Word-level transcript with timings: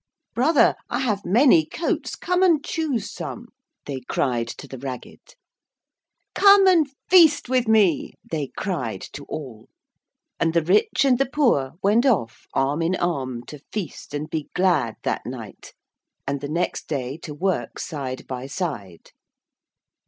'Brother, 0.33 0.73
I 0.89 0.97
have 1.01 1.27
many 1.27 1.63
coats, 1.63 2.15
come 2.15 2.41
and 2.41 2.65
choose 2.65 3.11
some,' 3.13 3.49
they 3.85 3.99
cried 3.99 4.47
to 4.47 4.67
the 4.67 4.79
ragged. 4.79 5.21
'Come 6.33 6.65
and 6.65 6.89
feast 7.07 7.47
with 7.49 7.67
me!' 7.67 8.13
they 8.27 8.47
cried 8.57 9.01
to 9.13 9.25
all. 9.25 9.69
And 10.39 10.55
the 10.55 10.63
rich 10.63 11.05
and 11.05 11.19
the 11.19 11.29
poor 11.31 11.73
went 11.83 12.07
off 12.07 12.47
arm 12.55 12.81
in 12.81 12.95
arm 12.95 13.43
to 13.43 13.59
feast 13.71 14.15
and 14.15 14.27
be 14.27 14.49
glad 14.55 14.95
that 15.03 15.23
night, 15.23 15.71
and 16.25 16.41
the 16.41 16.49
next 16.49 16.87
day 16.87 17.15
to 17.19 17.35
work 17.35 17.77
side 17.77 18.25
by 18.25 18.47
side. 18.47 19.11